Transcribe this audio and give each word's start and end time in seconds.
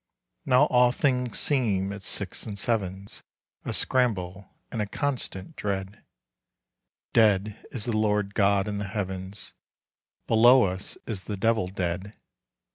Now 0.47 0.63
all 0.63 0.91
things 0.91 1.37
seem 1.37 1.93
at 1.93 2.01
six 2.01 2.47
and 2.47 2.57
sevens, 2.57 3.21
A 3.65 3.71
scramble 3.71 4.49
and 4.71 4.81
a 4.81 4.87
constant 4.87 5.55
dread; 5.55 6.03
Dead 7.13 7.63
is 7.71 7.85
the 7.85 7.95
Lord 7.95 8.33
God 8.33 8.67
in 8.67 8.79
the 8.79 8.87
heavens, 8.87 9.53
Below 10.25 10.63
us 10.63 10.97
is 11.05 11.25
the 11.25 11.37
devil 11.37 11.67
dead. 11.67 12.15